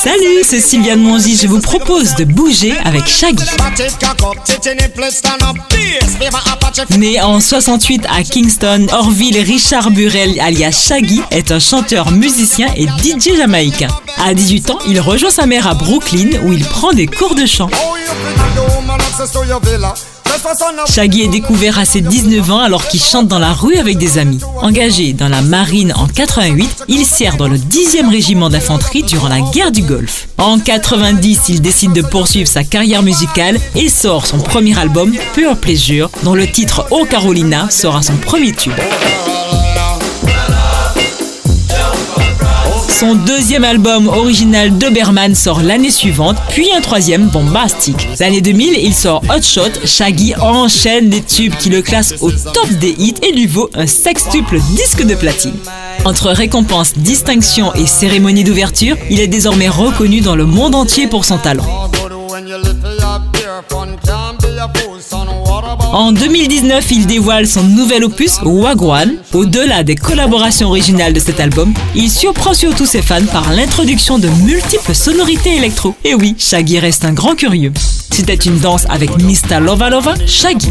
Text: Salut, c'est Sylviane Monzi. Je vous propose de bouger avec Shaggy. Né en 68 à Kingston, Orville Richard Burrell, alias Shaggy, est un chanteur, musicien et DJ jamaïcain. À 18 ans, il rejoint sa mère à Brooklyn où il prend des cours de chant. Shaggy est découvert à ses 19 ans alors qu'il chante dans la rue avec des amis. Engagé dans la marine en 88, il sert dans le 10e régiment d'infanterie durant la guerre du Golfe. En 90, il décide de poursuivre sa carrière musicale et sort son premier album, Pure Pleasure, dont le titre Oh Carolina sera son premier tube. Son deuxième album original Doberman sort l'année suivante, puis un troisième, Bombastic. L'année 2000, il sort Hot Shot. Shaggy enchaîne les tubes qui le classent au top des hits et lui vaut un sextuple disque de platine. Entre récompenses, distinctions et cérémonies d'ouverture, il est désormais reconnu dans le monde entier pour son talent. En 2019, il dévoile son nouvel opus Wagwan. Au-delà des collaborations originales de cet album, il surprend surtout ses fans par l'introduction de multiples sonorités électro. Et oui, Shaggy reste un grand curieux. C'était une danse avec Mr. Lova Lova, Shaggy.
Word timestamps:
Salut, 0.00 0.44
c'est 0.44 0.60
Sylviane 0.60 1.00
Monzi. 1.00 1.36
Je 1.36 1.48
vous 1.48 1.60
propose 1.60 2.14
de 2.14 2.22
bouger 2.22 2.72
avec 2.84 3.04
Shaggy. 3.08 3.44
Né 6.96 7.20
en 7.20 7.40
68 7.40 8.06
à 8.08 8.22
Kingston, 8.22 8.86
Orville 8.92 9.38
Richard 9.40 9.90
Burrell, 9.90 10.38
alias 10.40 10.86
Shaggy, 10.86 11.20
est 11.32 11.50
un 11.50 11.58
chanteur, 11.58 12.12
musicien 12.12 12.68
et 12.76 12.86
DJ 12.86 13.36
jamaïcain. 13.38 13.88
À 14.24 14.34
18 14.34 14.70
ans, 14.70 14.78
il 14.86 15.00
rejoint 15.00 15.30
sa 15.30 15.46
mère 15.46 15.66
à 15.66 15.74
Brooklyn 15.74 16.28
où 16.44 16.52
il 16.52 16.64
prend 16.64 16.92
des 16.92 17.08
cours 17.08 17.34
de 17.34 17.44
chant. 17.44 17.68
Shaggy 20.86 21.22
est 21.22 21.28
découvert 21.28 21.78
à 21.78 21.84
ses 21.84 22.00
19 22.00 22.50
ans 22.50 22.60
alors 22.60 22.86
qu'il 22.88 23.00
chante 23.00 23.28
dans 23.28 23.38
la 23.38 23.52
rue 23.52 23.76
avec 23.76 23.98
des 23.98 24.18
amis. 24.18 24.40
Engagé 24.62 25.12
dans 25.12 25.28
la 25.28 25.42
marine 25.42 25.92
en 25.96 26.06
88, 26.06 26.84
il 26.88 27.04
sert 27.04 27.36
dans 27.36 27.48
le 27.48 27.56
10e 27.56 28.10
régiment 28.10 28.48
d'infanterie 28.48 29.02
durant 29.02 29.28
la 29.28 29.40
guerre 29.40 29.72
du 29.72 29.82
Golfe. 29.82 30.28
En 30.38 30.58
90, 30.58 31.48
il 31.48 31.60
décide 31.60 31.92
de 31.92 32.02
poursuivre 32.02 32.48
sa 32.48 32.64
carrière 32.64 33.02
musicale 33.02 33.58
et 33.74 33.88
sort 33.88 34.26
son 34.26 34.38
premier 34.38 34.78
album, 34.78 35.12
Pure 35.34 35.56
Pleasure, 35.56 36.10
dont 36.22 36.34
le 36.34 36.46
titre 36.46 36.86
Oh 36.90 37.06
Carolina 37.08 37.70
sera 37.70 38.02
son 38.02 38.16
premier 38.16 38.52
tube. 38.52 38.72
Son 42.98 43.14
deuxième 43.14 43.62
album 43.62 44.08
original 44.08 44.76
Doberman 44.76 45.32
sort 45.36 45.60
l'année 45.60 45.92
suivante, 45.92 46.36
puis 46.48 46.72
un 46.72 46.80
troisième, 46.80 47.28
Bombastic. 47.28 48.08
L'année 48.18 48.40
2000, 48.40 48.74
il 48.76 48.92
sort 48.92 49.22
Hot 49.30 49.40
Shot. 49.40 49.86
Shaggy 49.86 50.34
enchaîne 50.34 51.08
les 51.08 51.22
tubes 51.22 51.54
qui 51.54 51.68
le 51.68 51.80
classent 51.80 52.14
au 52.20 52.32
top 52.32 52.68
des 52.80 52.96
hits 52.98 53.14
et 53.22 53.30
lui 53.30 53.46
vaut 53.46 53.70
un 53.74 53.86
sextuple 53.86 54.58
disque 54.74 55.06
de 55.06 55.14
platine. 55.14 55.54
Entre 56.04 56.30
récompenses, 56.30 56.94
distinctions 56.96 57.72
et 57.74 57.86
cérémonies 57.86 58.42
d'ouverture, 58.42 58.96
il 59.10 59.20
est 59.20 59.28
désormais 59.28 59.68
reconnu 59.68 60.20
dans 60.20 60.34
le 60.34 60.46
monde 60.46 60.74
entier 60.74 61.06
pour 61.06 61.24
son 61.24 61.38
talent. 61.38 61.88
En 65.92 66.12
2019, 66.12 66.90
il 66.90 67.06
dévoile 67.06 67.46
son 67.46 67.62
nouvel 67.62 68.04
opus 68.04 68.38
Wagwan. 68.42 69.14
Au-delà 69.32 69.82
des 69.82 69.94
collaborations 69.94 70.68
originales 70.68 71.12
de 71.12 71.20
cet 71.20 71.40
album, 71.40 71.72
il 71.94 72.10
surprend 72.10 72.54
surtout 72.54 72.86
ses 72.86 73.02
fans 73.02 73.24
par 73.32 73.52
l'introduction 73.52 74.18
de 74.18 74.28
multiples 74.44 74.94
sonorités 74.94 75.56
électro. 75.56 75.94
Et 76.04 76.14
oui, 76.14 76.34
Shaggy 76.38 76.78
reste 76.78 77.04
un 77.04 77.12
grand 77.12 77.34
curieux. 77.34 77.72
C'était 78.10 78.34
une 78.34 78.58
danse 78.58 78.84
avec 78.88 79.10
Mr. 79.18 79.60
Lova 79.60 79.90
Lova, 79.90 80.14
Shaggy. 80.26 80.70